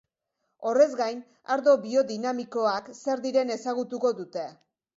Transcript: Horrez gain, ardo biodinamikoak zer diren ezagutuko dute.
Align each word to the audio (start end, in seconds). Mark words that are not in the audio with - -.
Horrez 0.69 0.87
gain, 1.01 1.19
ardo 1.57 1.75
biodinamikoak 1.85 2.89
zer 2.97 3.25
diren 3.29 3.55
ezagutuko 3.59 4.17
dute. 4.23 4.51